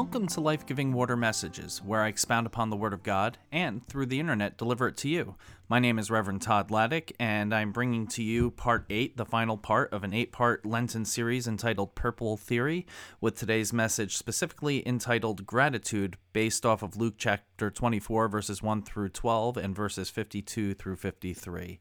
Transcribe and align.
Welcome 0.00 0.28
to 0.28 0.40
Life 0.40 0.64
Giving 0.64 0.92
Water 0.92 1.16
Messages, 1.16 1.82
where 1.82 2.02
I 2.02 2.06
expound 2.06 2.46
upon 2.46 2.70
the 2.70 2.76
Word 2.76 2.92
of 2.92 3.02
God 3.02 3.36
and, 3.50 3.84
through 3.84 4.06
the 4.06 4.20
internet, 4.20 4.56
deliver 4.56 4.86
it 4.86 4.96
to 4.98 5.08
you. 5.08 5.34
My 5.68 5.80
name 5.80 5.98
is 5.98 6.08
Reverend 6.08 6.40
Todd 6.40 6.68
Laddick, 6.68 7.10
and 7.18 7.52
I'm 7.52 7.72
bringing 7.72 8.06
to 8.06 8.22
you 8.22 8.52
part 8.52 8.84
8, 8.88 9.16
the 9.16 9.24
final 9.24 9.58
part 9.58 9.92
of 9.92 10.04
an 10.04 10.14
eight 10.14 10.30
part 10.30 10.64
Lenten 10.64 11.04
series 11.04 11.48
entitled 11.48 11.96
Purple 11.96 12.36
Theory, 12.36 12.86
with 13.20 13.34
today's 13.34 13.72
message 13.72 14.16
specifically 14.16 14.86
entitled 14.86 15.44
Gratitude, 15.46 16.16
based 16.32 16.64
off 16.64 16.84
of 16.84 16.96
Luke 16.96 17.14
chapter 17.18 17.68
24, 17.68 18.28
verses 18.28 18.62
1 18.62 18.82
through 18.82 19.08
12, 19.08 19.56
and 19.56 19.74
verses 19.74 20.08
52 20.10 20.74
through 20.74 20.94
53. 20.94 21.80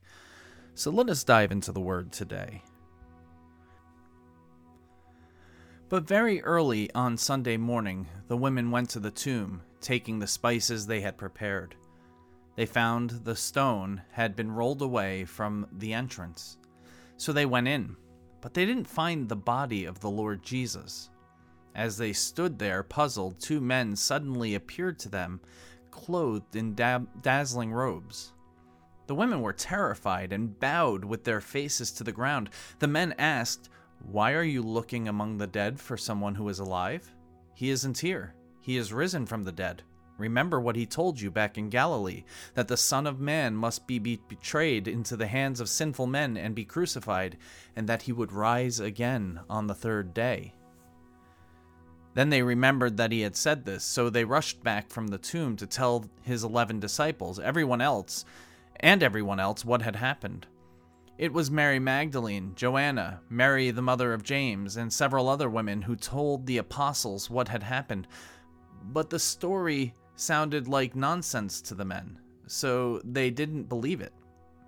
So 0.73 0.89
let 0.89 1.11
us 1.11 1.23
dive 1.23 1.51
into 1.51 1.71
the 1.71 1.81
Word 1.81 2.11
today. 2.11 2.63
But 5.89 6.05
very 6.05 6.41
early 6.43 6.91
on 6.93 7.15
Sunday 7.15 7.55
morning, 7.55 8.07
the 8.27 8.35
women 8.35 8.71
went 8.71 8.89
to 8.89 8.99
the 8.99 9.09
tomb, 9.09 9.61
taking 9.79 10.19
the 10.19 10.27
spices 10.27 10.85
they 10.85 10.99
had 10.99 11.17
prepared. 11.17 11.75
They 12.57 12.65
found 12.65 13.11
the 13.11 13.37
stone 13.37 14.01
had 14.11 14.35
been 14.35 14.51
rolled 14.51 14.81
away 14.81 15.23
from 15.23 15.65
the 15.71 15.93
entrance. 15.93 16.57
So 17.15 17.31
they 17.31 17.45
went 17.45 17.69
in, 17.69 17.95
but 18.41 18.53
they 18.53 18.65
didn't 18.65 18.89
find 18.89 19.29
the 19.29 19.37
body 19.37 19.85
of 19.85 20.01
the 20.01 20.09
Lord 20.09 20.43
Jesus. 20.43 21.09
As 21.73 21.95
they 21.95 22.11
stood 22.11 22.59
there, 22.59 22.83
puzzled, 22.83 23.39
two 23.39 23.61
men 23.61 23.95
suddenly 23.95 24.55
appeared 24.55 24.99
to 24.99 25.09
them, 25.09 25.39
clothed 25.91 26.57
in 26.57 26.75
dazzling 26.75 27.71
robes. 27.71 28.33
The 29.05 29.15
women 29.15 29.41
were 29.41 29.53
terrified 29.53 30.33
and 30.33 30.59
bowed 30.59 31.05
with 31.05 31.23
their 31.23 31.39
faces 31.39 31.91
to 31.93 32.03
the 32.03 32.11
ground. 32.11 32.49
The 32.79 32.87
men 32.87 33.15
asked, 33.17 33.69
why 34.03 34.33
are 34.33 34.43
you 34.43 34.61
looking 34.61 35.07
among 35.07 35.37
the 35.37 35.47
dead 35.47 35.79
for 35.79 35.97
someone 35.97 36.35
who 36.35 36.49
is 36.49 36.59
alive? 36.59 37.13
He 37.53 37.69
isn't 37.69 37.97
here. 37.97 38.35
He 38.61 38.77
is 38.77 38.93
risen 38.93 39.25
from 39.25 39.43
the 39.43 39.51
dead. 39.51 39.83
Remember 40.17 40.59
what 40.59 40.75
he 40.75 40.85
told 40.85 41.21
you 41.21 41.29
back 41.29 41.57
in 41.57 41.69
Galilee 41.69 42.23
that 42.55 42.67
the 42.67 42.77
Son 42.77 43.05
of 43.05 43.19
Man 43.19 43.55
must 43.55 43.85
be 43.85 43.99
betrayed 43.99 44.87
into 44.87 45.15
the 45.15 45.27
hands 45.27 45.59
of 45.59 45.69
sinful 45.69 46.07
men 46.07 46.37
and 46.37 46.55
be 46.55 46.65
crucified, 46.65 47.37
and 47.75 47.87
that 47.87 48.01
he 48.01 48.11
would 48.11 48.31
rise 48.31 48.79
again 48.79 49.39
on 49.49 49.67
the 49.67 49.75
third 49.75 50.13
day. 50.13 50.53
Then 52.15 52.29
they 52.29 52.41
remembered 52.41 52.97
that 52.97 53.11
he 53.11 53.21
had 53.21 53.35
said 53.35 53.63
this, 53.63 53.83
so 53.83 54.09
they 54.09 54.25
rushed 54.25 54.63
back 54.63 54.89
from 54.89 55.07
the 55.07 55.19
tomb 55.19 55.55
to 55.57 55.67
tell 55.67 56.09
his 56.23 56.43
eleven 56.43 56.79
disciples, 56.79 57.39
everyone 57.39 57.81
else, 57.81 58.25
and 58.79 59.03
everyone 59.03 59.39
else, 59.39 59.63
what 59.63 59.83
had 59.83 59.95
happened. 59.95 60.47
It 61.17 61.33
was 61.33 61.49
Mary 61.49 61.79
Magdalene, 61.79 62.53
Joanna, 62.55 63.21
Mary 63.27 63.71
the 63.71 63.81
mother 63.81 64.13
of 64.13 64.21
James, 64.21 64.77
and 64.77 64.93
several 64.93 65.27
other 65.27 65.49
women 65.49 65.81
who 65.81 65.95
told 65.95 66.45
the 66.45 66.59
apostles 66.59 67.27
what 67.27 67.47
had 67.47 67.63
happened. 67.63 68.07
But 68.83 69.09
the 69.09 69.17
story 69.17 69.95
sounded 70.15 70.67
like 70.67 70.95
nonsense 70.95 71.59
to 71.61 71.73
the 71.73 71.85
men, 71.85 72.19
so 72.45 73.01
they 73.03 73.31
didn't 73.31 73.63
believe 73.63 73.99
it. 73.99 74.13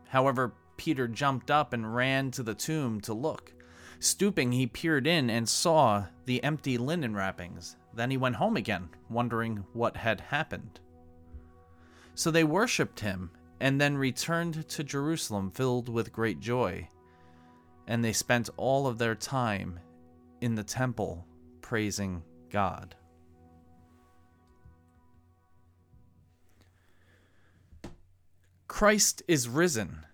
However, 0.07 0.55
Peter 0.75 1.07
jumped 1.07 1.51
up 1.51 1.71
and 1.71 1.93
ran 1.93 2.31
to 2.31 2.41
the 2.41 2.55
tomb 2.55 2.99
to 3.01 3.13
look. 3.13 3.53
Stooping, 3.99 4.51
he 4.51 4.65
peered 4.65 5.05
in 5.05 5.29
and 5.29 5.47
saw 5.47 6.05
the 6.25 6.43
empty 6.43 6.79
linen 6.79 7.15
wrappings. 7.15 7.75
Then 7.93 8.09
he 8.09 8.17
went 8.17 8.37
home 8.37 8.57
again, 8.57 8.89
wondering 9.07 9.65
what 9.73 9.97
had 9.97 10.19
happened. 10.21 10.79
So 12.15 12.31
they 12.31 12.43
worshipped 12.43 13.01
him 13.01 13.29
and 13.59 13.79
then 13.79 13.97
returned 13.97 14.67
to 14.69 14.83
Jerusalem 14.83 15.51
filled 15.51 15.89
with 15.89 16.13
great 16.13 16.39
joy. 16.39 16.87
And 17.87 18.03
they 18.03 18.13
spent 18.13 18.49
all 18.57 18.87
of 18.87 18.97
their 18.97 19.15
time 19.15 19.79
in 20.41 20.55
the 20.55 20.63
temple 20.63 21.25
praising 21.61 22.23
God. 22.49 22.95
Christ 28.67 29.23
is 29.27 29.49
risen. 29.49 30.05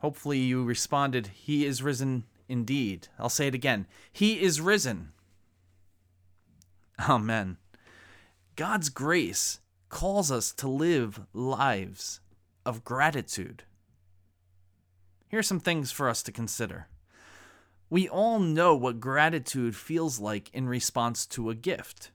Hopefully, 0.00 0.38
you 0.38 0.64
responded, 0.64 1.28
He 1.28 1.66
is 1.66 1.82
risen 1.82 2.24
indeed. 2.48 3.08
I'll 3.18 3.28
say 3.28 3.46
it 3.46 3.54
again 3.54 3.86
He 4.12 4.40
is 4.40 4.60
risen. 4.60 5.12
Amen. 7.08 7.58
God's 8.56 8.88
grace 8.88 9.60
calls 9.88 10.30
us 10.30 10.52
to 10.52 10.68
live 10.68 11.20
lives 11.32 12.20
of 12.64 12.84
gratitude. 12.84 13.64
Here 15.28 15.38
are 15.38 15.42
some 15.42 15.60
things 15.60 15.90
for 15.90 16.08
us 16.08 16.22
to 16.24 16.32
consider. 16.32 16.88
We 17.90 18.08
all 18.08 18.38
know 18.38 18.74
what 18.74 19.00
gratitude 19.00 19.74
feels 19.74 20.18
like 20.18 20.50
in 20.52 20.68
response 20.68 21.26
to 21.26 21.50
a 21.50 21.54
gift. 21.54 22.10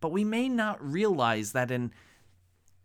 But 0.00 0.12
we 0.12 0.24
may 0.24 0.48
not 0.48 0.82
realize 0.84 1.52
that 1.52 1.70
an 1.70 1.92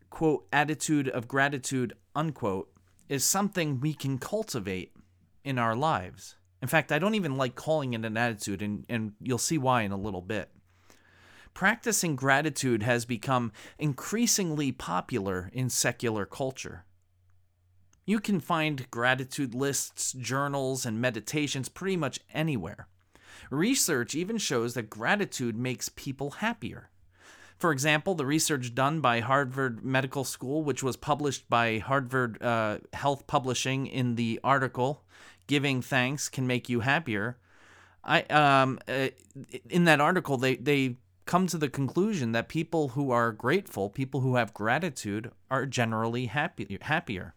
quote 0.09 0.48
attitude 0.54 1.09
of 1.09 1.28
gratitude 1.28 1.94
unquote 2.16 2.72
is 3.09 3.24
something 3.24 3.80
we 3.80 3.94
can 3.94 4.18
cultivate 4.18 4.94
in 5.44 5.58
our 5.59 5.75
lives. 5.75 6.36
In 6.62 6.68
fact, 6.68 6.92
I 6.92 7.00
don't 7.00 7.16
even 7.16 7.38
like 7.38 7.56
calling 7.56 7.94
it 7.94 8.06
an 8.06 8.18
attitude, 8.18 8.62
and, 8.62 8.86
and 8.90 9.14
you'll 9.22 9.38
see 9.38 9.58
why 9.58 9.84
in 9.84 9.92
a 9.92 9.98
little 9.98 10.22
bit 10.22 10.50
practicing 11.56 12.16
gratitude 12.16 12.84
has 12.84 13.06
become 13.06 13.52
increasingly 13.80 14.72
popular 14.72 15.50
in 15.54 15.70
secular 15.72 16.26
culture. 16.26 16.86
You 18.06 18.20
can 18.20 18.40
find 18.40 18.92
gratitude 18.92 19.56
lists, 19.56 20.14
journals, 20.14 20.86
and 20.86 21.02
meditations 21.02 21.70
pretty 21.70 21.98
much 21.98 22.20
anywhere. 22.32 22.88
Research 23.50 24.14
even 24.14 24.38
shows 24.38 24.76
that 24.76 24.92
gratitude 24.92 25.56
makes 25.56 25.90
people 25.90 26.32
happier. 26.32 26.92
For 27.58 27.72
example, 27.72 28.16
the 28.16 28.26
research 28.26 28.76
done 28.76 29.00
by 29.00 29.22
Harvard 29.22 29.84
Medical 29.84 30.26
School, 30.26 30.62
which 30.62 30.84
was 30.84 30.98
published 30.98 31.50
by 31.50 31.80
Harvard 31.80 32.42
uh, 32.44 32.80
Health 32.94 33.28
Publishing 33.28 33.88
in 33.88 34.16
the 34.16 34.42
article 34.44 35.06
"Giving 35.48 35.82
Thanks 35.82 36.28
Can 36.28 36.48
Make 36.48 36.68
You 36.68 36.82
Happier," 36.82 37.38
I 38.04 38.24
um, 38.24 38.78
uh, 38.90 39.08
in 39.70 39.86
that 39.86 40.02
article 40.02 40.38
they 40.38 40.58
they 40.58 40.98
come 41.25 41.47
to 41.47 41.58
the 41.58 41.69
conclusion 41.69 42.31
that 42.31 42.47
people 42.47 42.90
who 42.90 43.12
are 43.12 43.31
grateful, 43.31 43.90
people 43.90 44.22
who 44.22 44.36
have 44.36 44.53
gratitude, 44.53 45.31
are 45.50 45.66
generally 45.66 46.28
happy, 46.28 46.78
happier. 46.81 47.34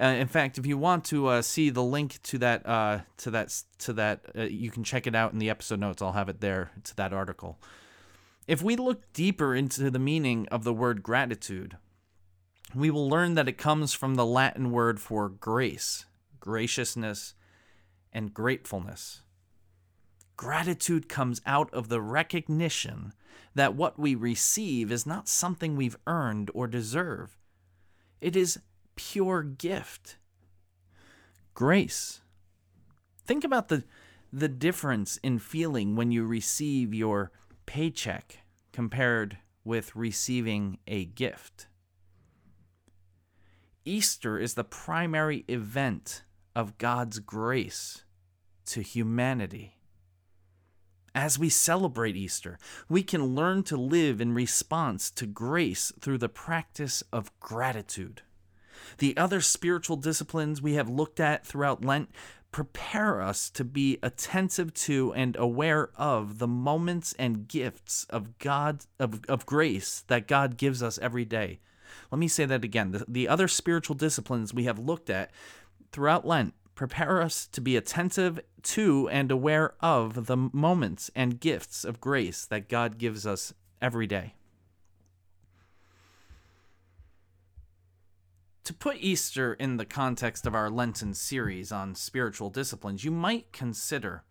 Uh, 0.00 0.06
in 0.06 0.28
fact, 0.28 0.58
if 0.58 0.66
you 0.66 0.78
want 0.78 1.04
to 1.04 1.26
uh, 1.26 1.42
see 1.42 1.70
the 1.70 1.82
link 1.82 2.22
to 2.22 2.38
that 2.38 2.64
uh, 2.66 3.00
to 3.16 3.30
that 3.32 3.62
to 3.78 3.92
that, 3.94 4.20
uh, 4.36 4.42
you 4.42 4.70
can 4.70 4.84
check 4.84 5.06
it 5.06 5.14
out 5.14 5.32
in 5.32 5.38
the 5.38 5.50
episode 5.50 5.80
notes. 5.80 6.00
I'll 6.00 6.12
have 6.12 6.28
it 6.28 6.40
there 6.40 6.70
to 6.84 6.96
that 6.96 7.12
article. 7.12 7.58
If 8.46 8.62
we 8.62 8.76
look 8.76 9.12
deeper 9.12 9.54
into 9.54 9.90
the 9.90 9.98
meaning 9.98 10.46
of 10.50 10.62
the 10.62 10.72
word 10.72 11.02
gratitude, 11.02 11.76
we 12.74 12.90
will 12.90 13.08
learn 13.08 13.34
that 13.34 13.48
it 13.48 13.58
comes 13.58 13.92
from 13.92 14.14
the 14.14 14.24
Latin 14.24 14.70
word 14.70 15.00
for 15.00 15.28
grace, 15.28 16.06
graciousness, 16.38 17.34
and 18.12 18.32
gratefulness. 18.32 19.22
Gratitude 20.38 21.08
comes 21.08 21.42
out 21.46 21.68
of 21.74 21.88
the 21.88 22.00
recognition 22.00 23.12
that 23.56 23.74
what 23.74 23.98
we 23.98 24.14
receive 24.14 24.92
is 24.92 25.04
not 25.04 25.28
something 25.28 25.74
we've 25.74 25.98
earned 26.06 26.48
or 26.54 26.68
deserve. 26.68 27.36
It 28.20 28.36
is 28.36 28.60
pure 28.94 29.42
gift. 29.42 30.16
Grace. 31.54 32.20
Think 33.26 33.42
about 33.42 33.66
the, 33.66 33.82
the 34.32 34.48
difference 34.48 35.16
in 35.24 35.40
feeling 35.40 35.96
when 35.96 36.12
you 36.12 36.24
receive 36.24 36.94
your 36.94 37.32
paycheck 37.66 38.38
compared 38.72 39.38
with 39.64 39.96
receiving 39.96 40.78
a 40.86 41.04
gift. 41.04 41.66
Easter 43.84 44.38
is 44.38 44.54
the 44.54 44.62
primary 44.62 45.44
event 45.48 46.22
of 46.54 46.78
God's 46.78 47.18
grace 47.18 48.04
to 48.66 48.82
humanity. 48.82 49.77
As 51.18 51.36
we 51.36 51.48
celebrate 51.48 52.14
Easter, 52.14 52.60
we 52.88 53.02
can 53.02 53.34
learn 53.34 53.64
to 53.64 53.76
live 53.76 54.20
in 54.20 54.34
response 54.34 55.10
to 55.10 55.26
grace 55.26 55.92
through 55.98 56.18
the 56.18 56.28
practice 56.28 57.02
of 57.12 57.36
gratitude. 57.40 58.22
The 58.98 59.16
other 59.16 59.40
spiritual 59.40 59.96
disciplines 59.96 60.62
we 60.62 60.74
have 60.74 60.88
looked 60.88 61.18
at 61.18 61.44
throughout 61.44 61.84
Lent 61.84 62.10
prepare 62.52 63.20
us 63.20 63.50
to 63.50 63.64
be 63.64 63.98
attentive 64.00 64.72
to 64.74 65.12
and 65.14 65.34
aware 65.34 65.90
of 65.96 66.38
the 66.38 66.46
moments 66.46 67.16
and 67.18 67.48
gifts 67.48 68.06
of 68.08 68.38
God 68.38 68.84
of, 69.00 69.24
of 69.28 69.44
grace 69.44 70.04
that 70.06 70.28
God 70.28 70.56
gives 70.56 70.84
us 70.84 71.00
every 71.00 71.24
day. 71.24 71.58
Let 72.12 72.20
me 72.20 72.28
say 72.28 72.44
that 72.44 72.62
again. 72.62 72.92
The, 72.92 73.04
the 73.08 73.26
other 73.26 73.48
spiritual 73.48 73.96
disciplines 73.96 74.54
we 74.54 74.66
have 74.66 74.78
looked 74.78 75.10
at 75.10 75.32
throughout 75.90 76.24
Lent 76.24 76.54
prepare 76.78 77.20
us 77.20 77.48
to 77.48 77.60
be 77.60 77.76
attentive 77.76 78.38
to 78.62 79.08
and 79.08 79.32
aware 79.32 79.74
of 79.80 80.26
the 80.26 80.36
moments 80.36 81.10
and 81.12 81.40
gifts 81.40 81.84
of 81.84 82.00
grace 82.00 82.46
that 82.46 82.68
God 82.68 82.98
gives 82.98 83.26
us 83.26 83.52
every 83.82 84.06
day. 84.06 84.34
To 88.62 88.72
put 88.72 88.98
Easter 89.00 89.54
in 89.54 89.76
the 89.76 89.84
context 89.84 90.46
of 90.46 90.54
our 90.54 90.70
Lenten 90.70 91.14
series 91.14 91.72
on 91.72 91.96
spiritual 91.96 92.48
disciplines, 92.48 93.02
you 93.02 93.10
might 93.10 93.50
consider 93.50 94.22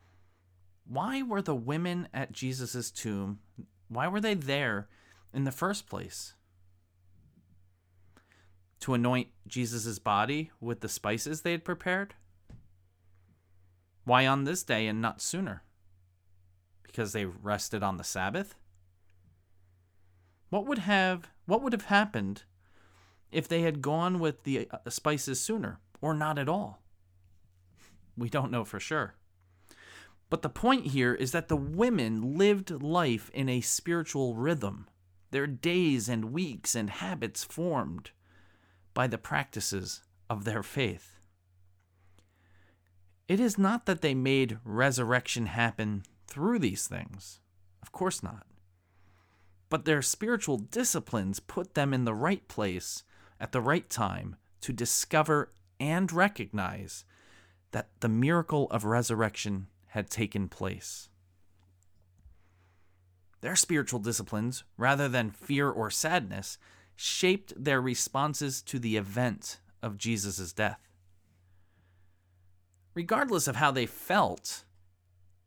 why 0.85 1.21
were 1.21 1.41
the 1.41 1.53
women 1.53 2.07
at 2.13 2.31
Jesus' 2.31 2.91
tomb, 2.91 3.39
why 3.89 4.07
were 4.07 4.21
they 4.21 4.35
there 4.35 4.87
in 5.33 5.43
the 5.43 5.51
first 5.51 5.85
place? 5.85 6.33
To 8.79 8.93
anoint 8.93 9.27
Jesus' 9.45 9.99
body 9.99 10.51
with 10.61 10.79
the 10.79 10.87
spices 10.87 11.41
they 11.41 11.51
had 11.51 11.65
prepared? 11.65 12.13
Why 14.07 14.25
on 14.25 14.45
this 14.45 14.63
day 14.63 14.87
and 14.87 15.01
not 15.01 15.21
sooner? 15.21 15.63
Because 16.81 17.11
they 17.11 17.25
rested 17.25 17.83
on 17.83 17.97
the 17.97 18.05
Sabbath? 18.05 18.55
What 20.49 20.65
would 20.65 20.77
have 20.77 21.29
what 21.45 21.61
would 21.61 21.73
have 21.73 21.85
happened 21.85 22.43
if 23.33 23.49
they 23.49 23.63
had 23.63 23.81
gone 23.81 24.19
with 24.19 24.43
the 24.43 24.69
uh, 24.71 24.89
spices 24.89 25.41
sooner 25.41 25.81
or 25.99 26.13
not 26.13 26.39
at 26.39 26.47
all? 26.47 26.81
We 28.17 28.29
don't 28.29 28.49
know 28.49 28.63
for 28.63 28.79
sure. 28.79 29.15
But 30.29 30.41
the 30.41 30.47
point 30.47 30.85
here 30.87 31.13
is 31.13 31.33
that 31.33 31.49
the 31.49 31.57
women 31.57 32.37
lived 32.37 32.81
life 32.81 33.29
in 33.33 33.49
a 33.49 33.59
spiritual 33.59 34.35
rhythm. 34.35 34.87
Their 35.31 35.47
days 35.47 36.07
and 36.07 36.31
weeks 36.31 36.75
and 36.75 36.89
habits 36.89 37.43
formed 37.43 38.11
by 38.93 39.07
the 39.07 39.17
practices 39.17 40.01
of 40.29 40.45
their 40.45 40.63
faith. 40.63 41.16
It 43.27 43.39
is 43.39 43.57
not 43.57 43.85
that 43.85 44.01
they 44.01 44.13
made 44.13 44.59
resurrection 44.63 45.47
happen 45.47 46.03
through 46.27 46.59
these 46.59 46.87
things. 46.87 47.41
Of 47.81 47.91
course 47.91 48.23
not. 48.23 48.45
But 49.69 49.83
their 49.83 50.01
spiritual 50.01 50.57
disciplines 50.57 51.41
put 51.41 51.73
them 51.73 51.93
in 51.93 52.05
the 52.05 52.13
right 52.13 52.47
place 52.47 53.03
at 53.39 53.51
the 53.51 53.61
right 53.61 53.89
time 53.89 54.37
to 54.61 54.71
discover 54.71 55.51
and 55.79 56.11
recognize 56.11 57.03
that 57.71 57.89
the 57.99 58.09
miracle 58.09 58.67
of 58.71 58.85
resurrection 58.85 59.67
had 59.87 60.09
taken 60.09 60.47
place. 60.47 61.09
Their 63.41 63.55
spiritual 63.55 63.99
disciplines, 63.99 64.63
rather 64.77 65.07
than 65.07 65.31
fear 65.31 65.69
or 65.69 65.91
sadness, 65.91 66.57
shaped 66.95 67.53
their 67.61 67.81
responses 67.81 68.61
to 68.63 68.79
the 68.79 68.97
event 68.97 69.59
of 69.83 69.97
Jesus' 69.97 70.53
death. 70.53 70.86
Regardless 72.97 73.47
of 73.47 73.57
how 73.57 73.69
they 73.69 73.85
felt, 73.85 74.63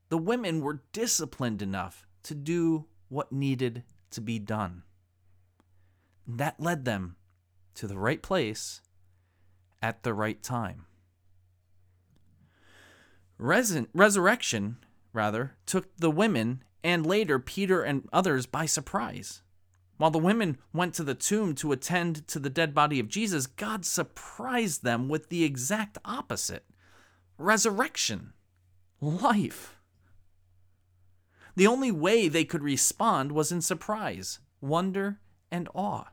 the 0.08 0.16
women 0.16 0.60
were 0.60 0.84
disciplined 0.92 1.60
enough 1.60 2.06
to 2.22 2.32
do 2.32 2.86
what 3.08 3.32
needed 3.32 3.82
to 4.12 4.20
be 4.20 4.38
done. 4.38 4.84
That 6.28 6.60
led 6.60 6.84
them 6.84 7.16
to 7.74 7.88
the 7.88 7.98
right 7.98 8.22
place 8.22 8.82
at 9.82 10.04
the 10.04 10.14
right 10.14 10.40
time. 10.40 10.86
Resurrection, 13.36 14.76
rather, 15.12 15.56
took 15.66 15.96
the 15.96 16.08
women 16.12 16.62
and 16.84 17.04
later 17.04 17.40
Peter 17.40 17.82
and 17.82 18.08
others 18.12 18.46
by 18.46 18.64
surprise. 18.64 19.42
While 19.96 20.12
the 20.12 20.20
women 20.20 20.58
went 20.72 20.94
to 20.94 21.02
the 21.02 21.16
tomb 21.16 21.56
to 21.56 21.72
attend 21.72 22.28
to 22.28 22.38
the 22.38 22.48
dead 22.48 22.76
body 22.76 23.00
of 23.00 23.08
Jesus, 23.08 23.48
God 23.48 23.84
surprised 23.84 24.84
them 24.84 25.08
with 25.08 25.30
the 25.30 25.42
exact 25.42 25.98
opposite 26.04 26.64
resurrection, 27.40 28.32
life. 29.00 29.76
The 31.56 31.66
only 31.66 31.90
way 31.90 32.28
they 32.28 32.44
could 32.44 32.62
respond 32.62 33.32
was 33.32 33.50
in 33.50 33.60
surprise, 33.60 34.38
wonder, 34.60 35.18
and 35.50 35.68
awe. 35.74 36.12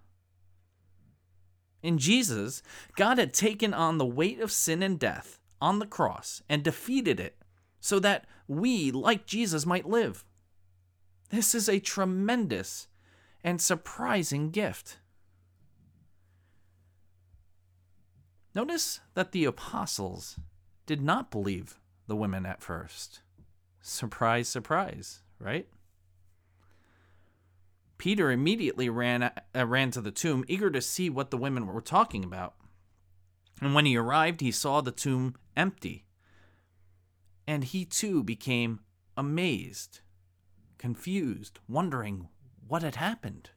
In 1.83 1.97
Jesus, 1.97 2.63
God 2.95 3.17
had 3.17 3.33
taken 3.33 3.73
on 3.73 3.97
the 3.97 4.05
weight 4.05 4.39
of 4.39 4.51
sin 4.51 4.81
and 4.81 4.99
death 4.99 5.39
on 5.61 5.79
the 5.79 5.85
cross 5.85 6.41
and 6.49 6.63
defeated 6.63 7.19
it 7.19 7.37
so 7.79 7.99
that 7.99 8.25
we, 8.47 8.91
like 8.91 9.25
Jesus, 9.25 9.65
might 9.65 9.87
live. 9.87 10.25
This 11.29 11.53
is 11.53 11.69
a 11.69 11.79
tremendous 11.79 12.87
and 13.43 13.61
surprising 13.61 14.49
gift. 14.49 14.97
Notice 18.55 19.01
that 19.13 19.33
the 19.33 19.45
apostles 19.45 20.39
did 20.87 21.01
not 21.01 21.29
believe 21.29 21.79
the 22.07 22.15
women 22.15 22.47
at 22.47 22.63
first. 22.63 23.19
Surprise, 23.81 24.47
surprise, 24.47 25.21
right? 25.39 25.67
Peter 27.97 28.31
immediately 28.31 28.89
ran 28.89 29.23
uh, 29.23 29.67
ran 29.67 29.91
to 29.91 30.01
the 30.01 30.11
tomb, 30.11 30.43
eager 30.47 30.71
to 30.71 30.81
see 30.81 31.09
what 31.09 31.29
the 31.29 31.37
women 31.37 31.67
were 31.67 31.81
talking 31.81 32.23
about. 32.23 32.55
And 33.61 33.73
when 33.73 33.85
he 33.85 33.97
arrived, 33.97 34.41
he 34.41 34.51
saw 34.51 34.81
the 34.81 34.91
tomb 34.91 35.35
empty. 35.55 36.05
And 37.47 37.63
he 37.63 37.85
too 37.85 38.23
became 38.23 38.81
amazed, 39.15 40.01
confused, 40.77 41.59
wondering 41.67 42.27
what 42.67 42.83
had 42.83 42.95
happened. 42.95 43.49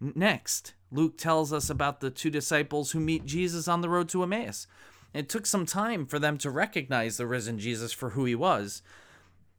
Next, 0.00 0.74
Luke 0.90 1.18
tells 1.18 1.52
us 1.52 1.68
about 1.68 2.00
the 2.00 2.10
two 2.10 2.30
disciples 2.30 2.92
who 2.92 3.00
meet 3.00 3.26
Jesus 3.26 3.68
on 3.68 3.82
the 3.82 3.88
road 3.88 4.08
to 4.10 4.22
Emmaus. 4.22 4.66
It 5.12 5.28
took 5.28 5.44
some 5.44 5.66
time 5.66 6.06
for 6.06 6.18
them 6.18 6.38
to 6.38 6.50
recognize 6.50 7.16
the 7.16 7.26
risen 7.26 7.58
Jesus 7.58 7.92
for 7.92 8.10
who 8.10 8.24
he 8.24 8.34
was, 8.34 8.82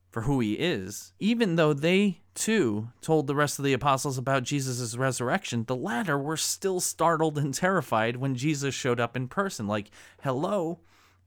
for 0.10 0.22
who 0.22 0.40
he 0.40 0.54
is. 0.54 1.14
Even 1.20 1.56
though 1.56 1.74
they 1.74 2.22
too 2.34 2.90
told 3.02 3.28
the 3.28 3.36
rest 3.36 3.60
of 3.60 3.66
the 3.66 3.74
apostles 3.74 4.18
about 4.18 4.44
Jesus' 4.44 4.96
resurrection, 4.98 5.66
the 5.66 5.76
latter 5.76 6.18
were 6.18 6.38
still 6.38 6.80
startled 6.80 7.38
and 7.38 7.54
terrified 7.54 8.16
when 8.16 8.36
Jesus 8.36 8.74
showed 8.74 9.00
up 9.00 9.16
in 9.16 9.28
person. 9.28 9.68
Like, 9.68 9.92
hello, 10.24 10.80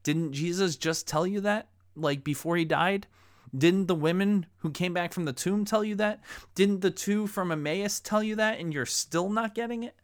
didn't 0.02 0.32
Jesus 0.32 0.76
just 0.76 1.06
tell 1.06 1.26
you 1.26 1.40
that? 1.42 1.68
Like, 1.94 2.24
before 2.24 2.56
he 2.56 2.64
died? 2.64 3.06
Didn't 3.56 3.86
the 3.86 3.94
women 3.94 4.46
who 4.58 4.70
came 4.70 4.92
back 4.92 5.12
from 5.12 5.26
the 5.26 5.32
tomb 5.32 5.64
tell 5.64 5.84
you 5.84 5.94
that? 5.96 6.20
Didn't 6.54 6.80
the 6.80 6.90
two 6.90 7.26
from 7.26 7.52
Emmaus 7.52 8.00
tell 8.00 8.22
you 8.22 8.34
that 8.36 8.58
and 8.58 8.74
you're 8.74 8.86
still 8.86 9.28
not 9.28 9.54
getting 9.54 9.84
it? 9.84 9.94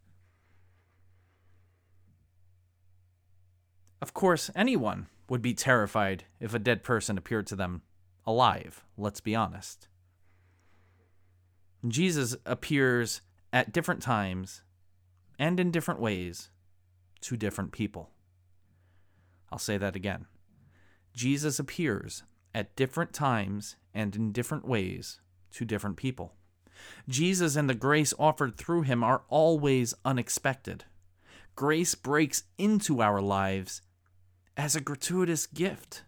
Of 4.01 4.15
course, 4.15 4.51
anyone 4.55 5.09
would 5.29 5.43
be 5.43 5.55
terrified 5.55 6.25
if 6.39 6.55
a 6.55 6.59
dead 6.59 6.83
person 6.83 7.19
appeared 7.19 7.47
to 7.49 7.57
them 7.57 7.83
alive, 8.27 8.85
let's 8.97 9.21
be 9.21 9.35
honest. 9.35 9.89
Jesus 11.87 12.37
appears 12.47 13.21
at 13.53 13.73
different 13.73 14.03
times 14.03 14.63
and 15.39 15.59
in 15.59 15.71
different 15.71 16.01
ways 16.01 16.51
to 17.23 17.37
different 17.37 17.73
people. 17.73 18.11
I'll 19.51 19.59
say 19.59 19.77
that 19.79 19.97
again. 19.97 20.27
Jesus 21.15 21.59
appears 21.59 22.23
at 22.55 22.77
different 22.77 23.13
times 23.13 23.77
and 23.95 24.15
in 24.17 24.33
different 24.33 24.67
ways 24.67 25.21
to 25.53 25.65
different 25.65 25.97
people. 25.97 26.35
Jesus 27.09 27.57
and 27.57 27.69
the 27.69 27.75
grace 27.75 28.15
offered 28.19 28.57
through 28.57 28.83
him 28.83 29.05
are 29.05 29.23
always 29.29 29.95
unexpected. 30.05 30.85
Grace 31.55 31.95
breaks 31.95 32.45
into 32.57 33.03
our 33.03 33.21
lives 33.21 33.83
as 34.57 34.75
a 34.75 34.81
gratuitous 34.81 35.47
gift. 35.47 36.03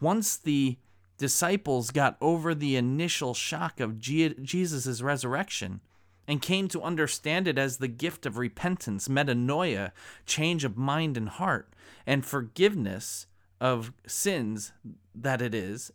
Once 0.00 0.36
the 0.36 0.76
disciples 1.18 1.90
got 1.90 2.16
over 2.20 2.54
the 2.54 2.76
initial 2.76 3.34
shock 3.34 3.80
of 3.80 3.98
Jesus' 3.98 5.00
resurrection 5.00 5.80
and 6.26 6.42
came 6.42 6.68
to 6.68 6.82
understand 6.82 7.46
it 7.46 7.58
as 7.58 7.78
the 7.78 7.88
gift 7.88 8.26
of 8.26 8.38
repentance, 8.38 9.08
metanoia, 9.08 9.92
change 10.26 10.64
of 10.64 10.76
mind 10.76 11.16
and 11.16 11.28
heart, 11.28 11.72
and 12.06 12.24
forgiveness 12.24 13.26
of 13.64 13.94
sins 14.06 14.72
that 15.14 15.40
it 15.40 15.54
is, 15.54 15.90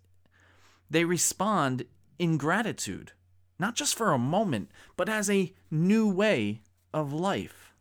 they 0.89 1.05
respond 1.05 1.85
in 2.17 2.35
gratitude, 2.35 3.11
not 3.59 3.75
just 3.75 3.93
for 3.93 4.11
a 4.11 4.17
moment, 4.17 4.71
but 4.97 5.07
as 5.07 5.29
a 5.29 5.53
new 5.69 6.09
way 6.09 6.63
of 6.95 7.13
life. 7.13 7.71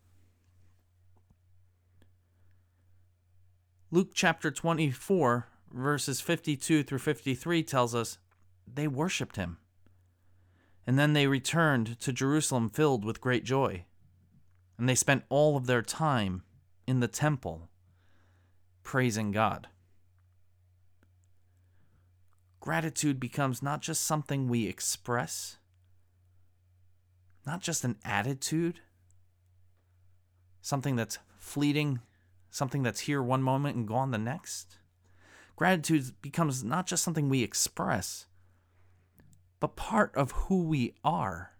Luke 3.90 4.10
chapter 4.12 4.50
24, 4.50 5.48
verses 5.72 6.20
52 6.20 6.82
through 6.82 6.98
53 6.98 7.62
tells 7.62 7.94
us 7.94 8.18
they 8.70 8.86
worshiped 8.86 9.36
him. 9.36 9.56
And 10.86 10.98
then 10.98 11.14
they 11.14 11.26
returned 11.26 11.98
to 12.00 12.12
Jerusalem 12.12 12.68
filled 12.68 13.06
with 13.06 13.22
great 13.22 13.44
joy. 13.44 13.86
And 14.76 14.86
they 14.86 14.94
spent 14.94 15.24
all 15.30 15.56
of 15.56 15.64
their 15.64 15.80
time 15.80 16.42
in 16.86 17.00
the 17.00 17.08
temple 17.08 17.70
praising 18.82 19.30
God. 19.32 19.68
Gratitude 22.68 23.18
becomes 23.18 23.62
not 23.62 23.80
just 23.80 24.02
something 24.02 24.46
we 24.46 24.66
express, 24.66 25.56
not 27.46 27.62
just 27.62 27.82
an 27.82 27.96
attitude, 28.04 28.80
something 30.60 30.94
that's 30.94 31.18
fleeting 31.38 32.00
something 32.50 32.82
that's 32.82 33.00
here 33.00 33.22
one 33.22 33.42
moment 33.42 33.74
and 33.74 33.88
gone 33.88 34.10
the 34.10 34.18
next. 34.18 34.76
Gratitude 35.56 36.12
becomes 36.20 36.62
not 36.62 36.86
just 36.86 37.02
something 37.02 37.30
we 37.30 37.42
express, 37.42 38.26
but 39.60 39.74
part 39.74 40.14
of 40.14 40.32
who 40.32 40.62
we 40.62 40.92
are. 41.02 41.52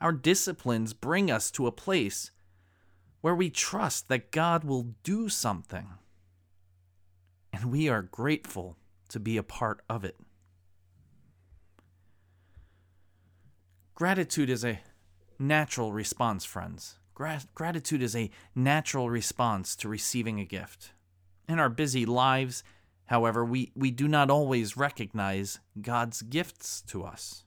Our 0.00 0.12
disciplines 0.12 0.94
bring 0.94 1.30
us 1.30 1.50
to 1.50 1.66
a 1.66 1.72
place 1.72 2.30
where 3.20 3.34
we 3.34 3.50
trust 3.50 4.08
that 4.08 4.30
God 4.30 4.64
will 4.64 4.94
do 5.02 5.28
something. 5.28 5.90
and 7.52 7.70
we 7.70 7.86
are 7.86 8.00
grateful 8.00 8.78
to 9.08 9.20
be 9.20 9.36
a 9.36 9.42
part 9.42 9.82
of 9.88 10.04
it. 10.04 10.16
Gratitude 13.94 14.50
is 14.50 14.64
a 14.64 14.80
natural 15.38 15.92
response, 15.92 16.44
friends. 16.44 16.98
gratitude 17.54 18.02
is 18.02 18.14
a 18.14 18.30
natural 18.54 19.08
response 19.08 19.74
to 19.76 19.88
receiving 19.88 20.38
a 20.38 20.44
gift. 20.44 20.92
In 21.48 21.58
our 21.58 21.70
busy 21.70 22.04
lives, 22.04 22.62
however, 23.06 23.44
we, 23.44 23.72
we 23.74 23.90
do 23.90 24.06
not 24.06 24.30
always 24.30 24.76
recognize 24.76 25.60
God's 25.80 26.20
gifts 26.22 26.82
to 26.88 27.04
us. 27.04 27.44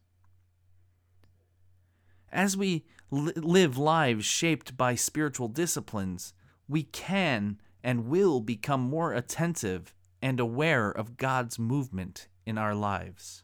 As 2.31 2.55
we 2.57 2.85
li- 3.11 3.33
live 3.35 3.77
lives 3.77 4.25
shaped 4.25 4.77
by 4.77 4.95
spiritual 4.95 5.49
disciplines, 5.49 6.33
we 6.67 6.83
can 6.83 7.59
and 7.83 8.07
will 8.07 8.39
become 8.39 8.81
more 8.81 9.13
attentive 9.13 9.93
and 10.21 10.39
aware 10.39 10.89
of 10.91 11.17
God's 11.17 11.57
movement 11.57 12.27
in 12.45 12.57
our 12.57 12.75
lives. 12.75 13.43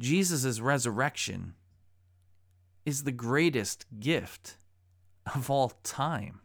Jesus' 0.00 0.60
resurrection 0.60 1.54
is 2.84 3.04
the 3.04 3.12
greatest 3.12 3.86
gift 3.98 4.56
of 5.34 5.50
all 5.50 5.70
time. 5.82 6.40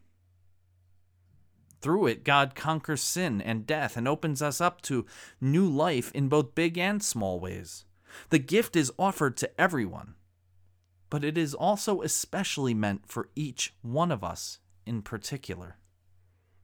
Through 1.82 2.08
it, 2.08 2.24
God 2.24 2.56
conquers 2.56 3.02
sin 3.02 3.42
and 3.42 3.68
death 3.68 3.98
and 3.98 4.08
opens 4.08 4.42
us 4.42 4.62
up 4.62 4.82
to 4.84 5.06
new 5.42 5.68
life 5.68 6.12
in 6.14 6.30
both 6.30 6.56
big 6.56 6.78
and 6.78 7.04
small 7.04 7.40
ways. 7.40 7.86
The 8.30 8.40
gift 8.40 8.76
is 8.76 8.92
offered 8.98 9.36
to 9.38 9.62
everyone, 9.62 10.16
but 11.10 11.24
it 11.24 11.38
is 11.38 11.54
also 11.54 12.02
especially 12.02 12.74
meant 12.74 13.06
for 13.08 13.30
each 13.36 13.74
one 13.82 14.12
of 14.12 14.24
us 14.24 14.60
in 14.86 15.02
particular. 15.02 15.78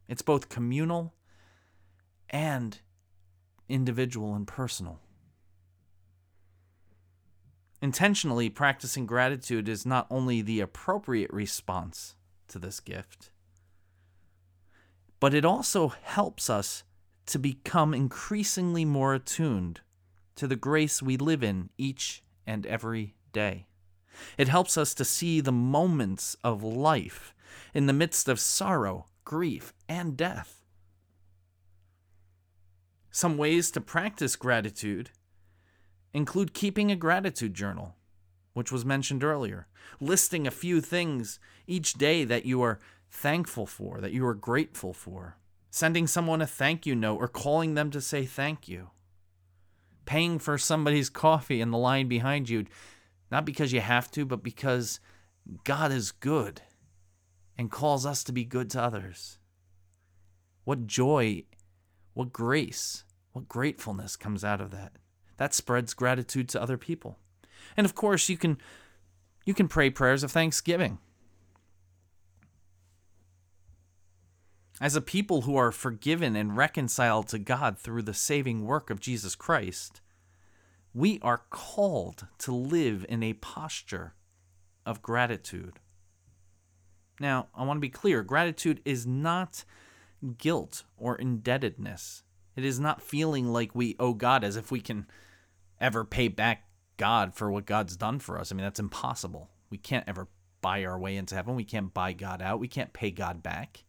It's 0.10 0.24
both 0.24 0.50
communal 0.50 1.14
and 2.30 2.80
individual 3.70 4.34
and 4.34 4.46
personal. 4.48 5.00
Intentionally 7.82 8.50
practicing 8.50 9.06
gratitude 9.06 9.70
is 9.70 9.86
not 9.86 10.08
only 10.10 10.42
the 10.42 10.60
appropriate 10.60 11.32
response 11.32 12.16
to 12.50 12.60
this 12.60 12.80
gift, 12.80 13.30
but 15.20 15.34
it 15.34 15.46
also 15.46 15.90
helps 16.02 16.50
us 16.50 16.84
to 17.28 17.38
become 17.38 17.94
increasingly 17.94 18.84
more 18.84 19.14
attuned 19.14 19.82
to 20.36 20.48
the 20.48 20.56
grace 20.56 21.02
we 21.02 21.18
live 21.18 21.44
in 21.44 21.70
each 21.78 22.24
and 22.48 22.66
every 22.66 23.16
day. 23.32 23.68
It 24.38 24.48
helps 24.48 24.76
us 24.76 24.96
to 24.96 25.06
see 25.06 25.40
the 25.40 25.52
moments 25.52 26.36
of 26.44 26.64
life 26.64 27.36
in 27.74 27.86
the 27.86 27.94
midst 27.94 28.28
of 28.28 28.40
sorrow, 28.40 29.06
grief, 29.30 29.76
and 29.88 30.18
death. 30.18 30.64
Some 33.12 33.38
ways 33.38 33.70
to 33.70 33.80
practice 33.80 34.36
gratitude 34.36 35.12
include 36.16 36.56
keeping 36.56 36.90
a 36.90 36.96
gratitude 36.96 37.54
journal, 37.54 37.96
which 38.54 38.72
was 38.72 38.84
mentioned 38.84 39.24
earlier, 39.24 39.68
listing 40.00 40.48
a 40.48 40.52
few 40.52 40.82
things 40.82 41.40
each 41.68 41.94
day 41.94 42.24
that 42.24 42.48
you 42.48 42.64
are 42.64 42.80
thankful 43.12 43.68
for, 43.68 44.02
that 44.02 44.14
you 44.14 44.26
are 44.26 44.34
grateful 44.34 44.94
for, 44.94 45.38
sending 45.70 46.08
someone 46.08 46.42
a 46.42 46.48
thank 46.48 46.88
you 46.88 46.96
note 46.96 47.18
or 47.18 47.28
calling 47.28 47.76
them 47.76 47.92
to 47.92 48.02
say 48.02 48.26
thank 48.26 48.68
you, 48.68 48.90
paying 50.08 50.40
for 50.40 50.58
somebody's 50.58 51.08
coffee 51.08 51.62
in 51.62 51.70
the 51.70 51.78
line 51.78 52.08
behind 52.08 52.50
you, 52.50 52.66
not 53.30 53.46
because 53.46 53.72
you 53.72 53.82
have 53.82 54.10
to, 54.10 54.26
but 54.26 54.42
because 54.42 55.00
God 55.66 55.92
is 55.92 56.10
good 56.10 56.64
and 57.60 57.70
calls 57.70 58.06
us 58.06 58.24
to 58.24 58.32
be 58.32 58.46
good 58.46 58.70
to 58.72 58.82
others. 58.82 59.38
What 60.64 60.88
joy, 60.88 61.44
what 62.14 62.34
grace, 62.34 63.04
what 63.34 63.48
gratefulness 63.48 64.16
comes 64.16 64.44
out 64.44 64.62
of 64.62 64.72
that 64.72 64.94
that 65.40 65.54
spreads 65.54 65.94
gratitude 65.94 66.50
to 66.50 66.62
other 66.62 66.78
people. 66.78 67.18
And 67.76 67.86
of 67.86 67.96
course, 67.96 68.30
you 68.30 68.38
can 68.38 68.58
you 69.46 69.54
can 69.54 69.68
pray 69.68 69.90
prayers 69.90 70.22
of 70.22 70.32
thanksgiving. 70.32 71.00
As 74.80 74.96
a 74.96 75.02
people 75.02 75.42
who 75.42 75.58
are 75.58 75.72
forgiven 75.72 76.38
and 76.38 76.56
reconciled 76.56 77.28
to 77.30 77.40
God 77.40 77.78
through 77.78 78.04
the 78.04 78.14
saving 78.14 78.66
work 78.66 78.90
of 78.90 79.02
Jesus 79.02 79.36
Christ, 79.36 80.00
we 80.94 81.20
are 81.22 81.44
called 81.50 82.28
to 82.40 82.54
live 82.54 83.06
in 83.10 83.22
a 83.22 83.34
posture 83.34 84.14
of 84.86 85.02
gratitude. 85.02 85.80
Now, 87.20 87.48
I 87.54 87.64
want 87.64 87.78
to 87.78 87.82
be 87.82 87.90
clear 87.90 88.24
gratitude 88.24 88.82
is 88.86 89.06
not 89.06 89.66
guilt 90.38 90.84
or 90.98 91.16
indebtedness. 91.16 92.24
It 92.56 92.66
is 92.66 92.80
not 92.80 93.02
feeling 93.02 93.48
like 93.48 93.76
we 93.76 93.96
owe 94.00 94.14
God 94.14 94.44
as 94.44 94.56
if 94.56 94.72
we 94.72 94.82
can 94.82 95.08
ever 95.80 96.04
pay 96.04 96.28
back 96.28 96.64
God 96.98 97.34
for 97.34 97.52
what 97.52 97.66
God's 97.66 97.96
done 97.96 98.20
for 98.20 98.38
us. 98.38 98.52
I 98.52 98.56
mean, 98.56 98.64
that's 98.64 98.80
impossible. 98.80 99.50
We 99.70 99.78
can't 99.78 100.08
ever 100.08 100.28
buy 100.62 100.84
our 100.84 101.00
way 101.00 101.16
into 101.16 101.36
heaven. 101.36 101.56
We 101.56 101.64
can't 101.64 101.94
buy 101.94 102.14
God 102.14 102.42
out. 102.42 102.60
We 102.60 102.68
can't 102.68 102.94
pay 102.94 103.12
God 103.12 103.42
back. 103.42 103.86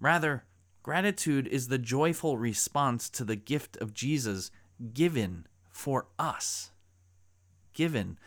Rather, 0.00 0.44
gratitude 0.82 1.46
is 1.46 1.68
the 1.68 1.78
joyful 1.78 2.38
response 2.38 3.08
to 3.10 3.24
the 3.24 3.36
gift 3.36 3.76
of 3.78 3.94
Jesus 3.94 4.50
given 4.92 5.46
for 5.70 6.06
us, 6.18 6.70
given 7.72 8.18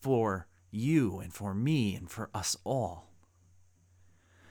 for 0.00 0.46
you 0.70 1.18
and 1.18 1.32
for 1.32 1.54
me 1.54 1.94
and 1.94 2.10
for 2.10 2.30
us 2.34 2.56
all. 2.64 3.08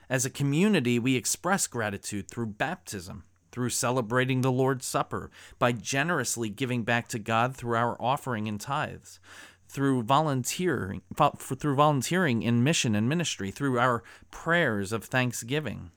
As 0.10 0.26
a 0.26 0.30
community, 0.30 1.00
we 1.00 1.16
express 1.16 1.68
gratitude 1.68 2.30
through 2.30 2.48
baptism 2.48 3.24
through 3.58 3.70
celebrating 3.70 4.42
the 4.42 4.52
Lord's 4.52 4.86
Supper, 4.86 5.32
by 5.58 5.72
generously 5.72 6.48
giving 6.48 6.84
back 6.84 7.08
to 7.08 7.18
God 7.18 7.56
through 7.56 7.76
our 7.76 8.00
offering 8.00 8.48
and 8.48 8.62
tithes, 8.62 9.20
through 9.68 10.04
volunteering, 10.04 11.02
through 11.38 11.76
volunteering 11.76 12.44
in 12.44 12.64
mission 12.64 12.94
and 12.94 13.10
ministry, 13.10 13.50
through 13.50 13.80
our 13.80 14.04
prayers 14.30 14.92
of 14.92 15.06
thanksgiving. 15.06 15.90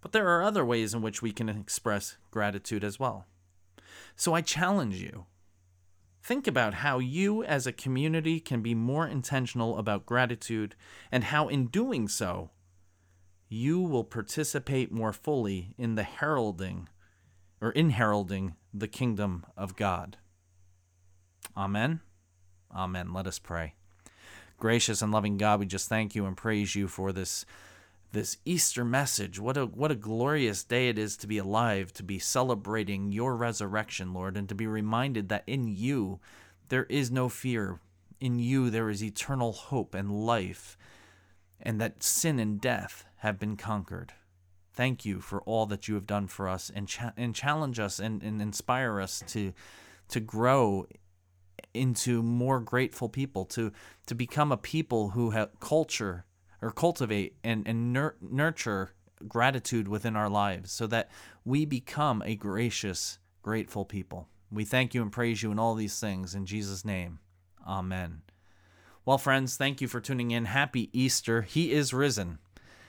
But 0.00 0.12
there 0.12 0.26
are 0.28 0.42
other 0.42 0.64
ways 0.64 0.94
in 0.94 1.02
which 1.02 1.20
we 1.20 1.32
can 1.32 1.50
express 1.50 2.16
gratitude 2.30 2.82
as 2.82 2.98
well. 2.98 3.26
So 4.16 4.32
I 4.32 4.40
challenge 4.40 4.96
you. 4.96 5.26
Think 6.28 6.46
about 6.46 6.74
how 6.74 6.98
you 6.98 7.42
as 7.42 7.66
a 7.66 7.72
community 7.72 8.38
can 8.38 8.60
be 8.60 8.74
more 8.74 9.06
intentional 9.06 9.78
about 9.78 10.04
gratitude 10.04 10.74
and 11.10 11.24
how, 11.24 11.48
in 11.48 11.68
doing 11.68 12.06
so, 12.06 12.50
you 13.48 13.80
will 13.80 14.04
participate 14.04 14.92
more 14.92 15.14
fully 15.14 15.72
in 15.78 15.94
the 15.94 16.02
heralding 16.02 16.90
or 17.62 17.70
in 17.70 17.88
heralding 17.88 18.56
the 18.74 18.86
kingdom 18.86 19.46
of 19.56 19.74
God. 19.74 20.18
Amen. 21.56 22.00
Amen. 22.76 23.14
Let 23.14 23.26
us 23.26 23.38
pray. 23.38 23.72
Gracious 24.58 25.00
and 25.00 25.10
loving 25.10 25.38
God, 25.38 25.60
we 25.60 25.64
just 25.64 25.88
thank 25.88 26.14
you 26.14 26.26
and 26.26 26.36
praise 26.36 26.74
you 26.74 26.88
for 26.88 27.10
this 27.10 27.46
this 28.12 28.38
Easter 28.44 28.84
message. 28.84 29.38
What 29.38 29.56
a 29.56 29.66
what 29.66 29.90
a 29.90 29.96
glorious 29.96 30.64
day 30.64 30.88
it 30.88 30.98
is 30.98 31.16
to 31.18 31.26
be 31.26 31.38
alive, 31.38 31.92
to 31.94 32.02
be 32.02 32.18
celebrating 32.18 33.12
your 33.12 33.36
resurrection, 33.36 34.12
Lord, 34.12 34.36
and 34.36 34.48
to 34.48 34.54
be 34.54 34.66
reminded 34.66 35.28
that 35.28 35.44
in 35.46 35.68
you 35.68 36.20
there 36.68 36.84
is 36.84 37.10
no 37.10 37.28
fear. 37.28 37.80
In 38.20 38.38
you 38.38 38.70
there 38.70 38.90
is 38.90 39.02
eternal 39.02 39.52
hope 39.52 39.94
and 39.94 40.10
life, 40.10 40.76
and 41.60 41.80
that 41.80 42.02
sin 42.02 42.38
and 42.38 42.60
death 42.60 43.04
have 43.18 43.38
been 43.38 43.56
conquered. 43.56 44.12
Thank 44.72 45.04
you 45.04 45.20
for 45.20 45.42
all 45.42 45.66
that 45.66 45.88
you 45.88 45.94
have 45.94 46.06
done 46.06 46.28
for 46.28 46.48
us 46.48 46.70
and, 46.72 46.86
cha- 46.86 47.12
and 47.16 47.34
challenge 47.34 47.80
us 47.80 47.98
and, 47.98 48.22
and 48.22 48.40
inspire 48.40 49.00
us 49.00 49.24
to, 49.28 49.52
to 50.08 50.20
grow 50.20 50.86
into 51.74 52.22
more 52.22 52.60
grateful 52.60 53.08
people, 53.08 53.44
to, 53.46 53.72
to 54.06 54.14
become 54.14 54.52
a 54.52 54.56
people 54.56 55.10
who 55.10 55.30
have 55.30 55.58
culture 55.58 56.24
or 56.60 56.70
cultivate 56.70 57.36
and, 57.44 57.66
and 57.66 57.92
nur- 57.92 58.16
nurture 58.20 58.92
gratitude 59.26 59.88
within 59.88 60.16
our 60.16 60.28
lives 60.28 60.70
so 60.70 60.86
that 60.86 61.10
we 61.44 61.64
become 61.64 62.22
a 62.24 62.36
gracious, 62.36 63.18
grateful 63.42 63.84
people. 63.84 64.28
We 64.50 64.64
thank 64.64 64.94
you 64.94 65.02
and 65.02 65.12
praise 65.12 65.42
you 65.42 65.50
in 65.50 65.58
all 65.58 65.74
these 65.74 65.98
things. 66.00 66.34
In 66.34 66.46
Jesus' 66.46 66.84
name, 66.84 67.18
amen. 67.66 68.22
Well, 69.04 69.18
friends, 69.18 69.56
thank 69.56 69.80
you 69.80 69.88
for 69.88 70.00
tuning 70.00 70.30
in. 70.30 70.44
Happy 70.46 70.90
Easter. 70.92 71.42
He 71.42 71.72
is 71.72 71.92
risen. 71.92 72.38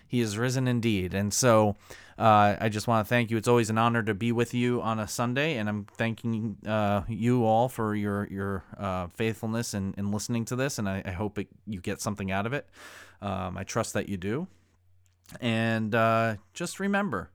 He 0.07 0.21
is 0.21 0.38
risen 0.38 0.67
indeed. 0.67 1.13
And 1.13 1.33
so 1.33 1.75
uh, 2.17 2.57
I 2.59 2.67
just 2.67 2.88
want 2.88 3.05
to 3.05 3.09
thank 3.09 3.31
you. 3.31 3.38
It's 3.38 3.47
always 3.47 3.69
an 3.69 3.77
honor 3.77 4.03
to 4.03 4.13
be 4.13 4.31
with 4.31 4.53
you 4.53 4.81
on 4.81 4.99
a 4.99 5.07
Sunday, 5.07 5.57
and 5.57 5.69
I'm 5.69 5.85
thanking 5.85 6.57
uh, 6.67 7.03
you 7.07 7.45
all 7.45 7.69
for 7.69 7.95
your 7.95 8.27
your 8.27 8.65
uh, 8.77 9.07
faithfulness 9.13 9.73
in, 9.73 9.93
in 9.97 10.11
listening 10.11 10.43
to 10.45 10.57
this, 10.57 10.79
and 10.79 10.89
I, 10.89 11.01
I 11.05 11.11
hope 11.11 11.38
it, 11.39 11.47
you 11.65 11.79
get 11.79 12.01
something 12.01 12.31
out 12.31 12.45
of 12.45 12.51
it. 12.51 12.67
Um, 13.21 13.57
I 13.57 13.63
trust 13.63 13.93
that 13.93 14.09
you 14.09 14.17
do. 14.17 14.47
And 15.41 15.93
uh, 15.93 16.38
just 16.53 16.79
remember 16.79 17.31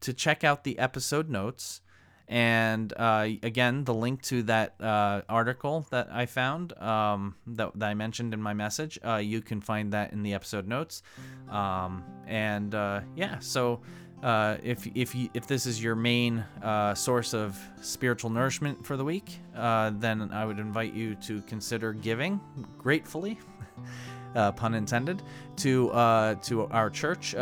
to 0.00 0.14
check 0.14 0.44
out 0.44 0.64
the 0.64 0.78
episode 0.78 1.28
notes 1.28 1.82
And 2.28 2.92
uh, 2.96 3.26
again, 3.42 3.82
the 3.82 3.92
link 3.92 4.22
to 4.22 4.44
that 4.44 4.80
uh, 4.80 5.22
article 5.28 5.84
that 5.90 6.10
I 6.12 6.26
found 6.26 6.72
um, 6.80 7.34
that, 7.48 7.72
that 7.74 7.88
I 7.90 7.94
mentioned 7.94 8.32
in 8.32 8.40
my 8.40 8.54
message, 8.54 9.00
uh, 9.04 9.16
you 9.16 9.40
can 9.42 9.60
find 9.60 9.92
that 9.94 10.12
in 10.12 10.22
the 10.22 10.34
episode 10.34 10.68
notes. 10.68 11.02
Um, 11.48 12.04
and 12.26 12.74
uh, 12.74 13.00
yeah, 13.16 13.38
so. 13.40 13.80
Uh, 14.22 14.58
if 14.62 14.86
if 14.94 15.14
you, 15.14 15.30
if 15.32 15.46
this 15.46 15.64
is 15.64 15.82
your 15.82 15.94
main 15.94 16.44
uh, 16.62 16.94
source 16.94 17.32
of 17.32 17.58
spiritual 17.80 18.28
nourishment 18.28 18.84
for 18.84 18.98
the 18.98 19.04
week, 19.04 19.40
then 19.54 20.30
I 20.30 20.44
would 20.44 20.58
invite 20.58 20.92
you 20.92 21.14
to 21.14 21.40
consider 21.44 21.94
giving 21.94 22.38
gratefully, 22.76 23.38
uh, 24.34 24.52
pun 24.52 24.74
intended, 24.74 25.22
to 25.56 25.90
uh, 25.90 26.34
to 26.36 26.66
our 26.68 26.90
church. 26.90 27.34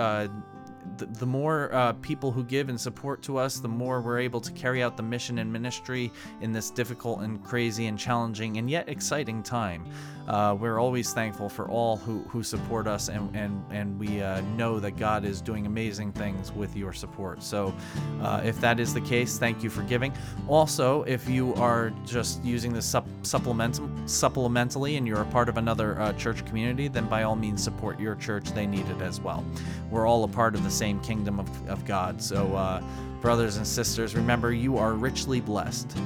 The, 0.97 1.07
the 1.07 1.27
more 1.27 1.73
uh, 1.73 1.93
people 1.95 2.33
who 2.33 2.45
give 2.45 2.69
and 2.69 2.81
support 2.81 3.23
to 3.23 3.37
us, 3.37 3.61
the 3.61 3.69
more 3.69 4.01
we're 4.01 4.19
able 4.19 4.41
to 4.41 4.53
carry 4.53 4.83
out 4.83 4.97
the 4.97 5.03
mission 5.03 5.39
and 5.39 5.53
ministry 5.53 6.13
in 6.41 6.53
this 6.53 6.71
difficult 6.71 7.21
and 7.21 7.43
crazy 7.45 7.87
and 7.87 7.99
challenging 7.99 8.59
and 8.59 8.71
yet 8.71 8.89
exciting 8.89 9.43
time. 9.43 9.85
Uh, 10.29 10.55
we're 10.55 10.79
always 10.79 11.15
thankful 11.15 11.49
for 11.49 11.71
all 11.71 11.97
who, 11.97 12.23
who 12.25 12.43
support 12.43 12.87
us, 12.87 13.09
and, 13.09 13.35
and, 13.35 13.65
and 13.71 13.99
we 13.99 14.21
uh, 14.21 14.43
know 14.59 14.79
that 14.79 14.91
God 14.99 15.25
is 15.25 15.41
doing 15.41 15.65
amazing 15.65 16.13
things 16.13 16.53
with 16.53 16.77
your 16.77 16.93
support. 16.93 17.43
So, 17.43 17.75
uh, 18.21 18.43
if 18.45 18.61
that 18.61 18.79
is 18.79 18.93
the 18.93 19.01
case, 19.01 19.39
thank 19.39 19.63
you 19.63 19.71
for 19.71 19.83
giving. 19.85 20.13
Also, 20.47 21.03
if 21.05 21.27
you 21.31 21.55
are 21.55 21.95
just 22.05 22.45
using 22.45 22.75
this 22.75 22.85
sup- 22.85 23.09
supplement- 23.23 23.81
supplementally 24.07 24.99
and 24.99 25.07
you're 25.07 25.23
a 25.23 25.27
part 25.27 25.49
of 25.49 25.57
another 25.57 25.99
uh, 25.99 26.13
church 26.13 26.45
community, 26.45 26.89
then 26.89 27.07
by 27.07 27.23
all 27.23 27.37
means 27.37 27.63
support 27.63 27.99
your 27.99 28.15
church. 28.15 28.53
They 28.53 28.67
need 28.67 28.87
it 28.91 29.01
as 29.01 29.23
well. 29.23 29.43
We're 29.91 30.07
all 30.07 30.25
a 30.25 30.29
part 30.29 30.55
of 30.55 30.63
the 30.63 30.71
same 30.79 31.01
kingdom 31.01 31.41
of, 31.41 31.69
of 31.69 31.85
God. 31.85 32.23
So, 32.23 32.55
uh, 32.55 32.83
brothers 33.21 33.57
and 33.57 33.67
sisters, 33.67 34.15
remember 34.15 34.53
you 34.53 34.79
are 34.79 34.93
richly 34.95 35.41
blessed. 35.41 35.97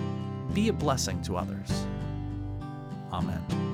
Be 0.55 0.69
a 0.69 0.73
blessing 0.73 1.21
to 1.23 1.37
others. 1.37 1.71
Amen. 3.13 3.72